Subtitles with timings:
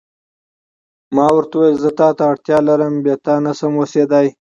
[1.15, 4.27] ما ورته وویل: زه تا ته اړتیا لرم، بې تا نه شم اوسېدای.